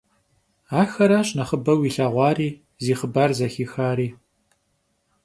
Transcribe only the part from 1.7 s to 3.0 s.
илъэгъуари, зи